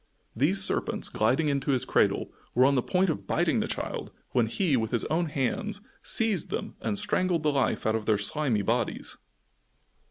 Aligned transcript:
These 0.35 0.63
serpents, 0.63 1.09
gliding 1.09 1.47
into 1.47 1.69
his 1.73 1.85
cradle, 1.85 2.31
were 2.55 2.65
on 2.65 2.73
the 2.73 2.81
point 2.81 3.11
of 3.11 3.27
biting 3.27 3.59
the 3.59 3.67
child 3.67 4.11
when 4.31 4.47
he, 4.47 4.75
with 4.75 4.89
his 4.89 5.05
own 5.13 5.27
hands, 5.27 5.81
seized 6.01 6.49
them 6.49 6.75
and 6.81 6.97
strangled 6.97 7.43
the 7.43 7.51
life 7.51 7.85
out 7.85 7.93
of 7.95 8.07
their 8.07 8.17
slimy 8.17 8.63
bodies. 8.63 9.17